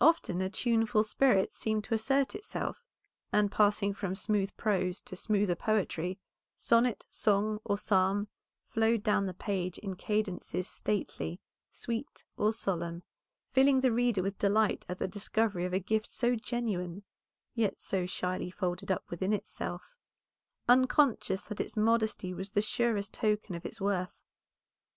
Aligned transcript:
Often 0.00 0.40
a 0.40 0.50
tuneful 0.50 1.04
spirit 1.04 1.52
seemed 1.52 1.84
to 1.84 1.94
assert 1.94 2.34
itself, 2.34 2.82
and 3.32 3.52
passing 3.52 3.94
from 3.94 4.16
smooth 4.16 4.50
prose 4.56 5.00
to 5.02 5.14
smoother 5.14 5.54
poetry, 5.54 6.18
sonnet, 6.56 7.06
song, 7.08 7.60
or 7.62 7.78
psalm, 7.78 8.26
flowed 8.66 9.04
down 9.04 9.26
the 9.26 9.32
page 9.32 9.78
in 9.78 9.94
cadences 9.94 10.66
stately, 10.66 11.38
sweet, 11.70 12.24
or 12.36 12.52
solemn, 12.52 13.04
filling 13.52 13.80
the 13.80 13.92
reader 13.92 14.24
with 14.24 14.36
delight 14.38 14.84
at 14.88 14.98
the 14.98 15.06
discovery 15.06 15.64
of 15.64 15.72
a 15.72 15.78
gift 15.78 16.10
so 16.10 16.34
genuine, 16.34 17.04
yet 17.54 17.78
so 17.78 18.06
shyly 18.06 18.50
folded 18.50 18.90
up 18.90 19.04
within 19.08 19.32
itself, 19.32 19.96
unconscious 20.68 21.44
that 21.44 21.60
its 21.60 21.76
modesty 21.76 22.34
was 22.34 22.50
the 22.50 22.60
surest 22.60 23.14
token 23.14 23.54
of 23.54 23.64
its 23.64 23.80
worth. 23.80 24.18